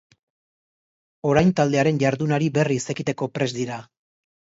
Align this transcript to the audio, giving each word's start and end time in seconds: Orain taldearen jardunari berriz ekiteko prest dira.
Orain 1.31 1.51
taldearen 1.59 1.99
jardunari 2.03 2.47
berriz 2.55 2.79
ekiteko 2.95 3.29
prest 3.37 3.59
dira. 3.59 3.79